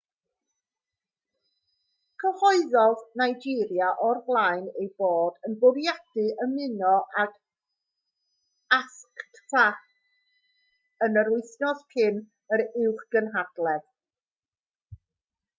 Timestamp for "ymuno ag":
6.47-7.37